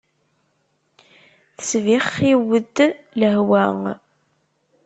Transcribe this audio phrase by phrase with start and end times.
[1.57, 2.77] Tesbixxiw-d
[3.19, 3.65] lehwa.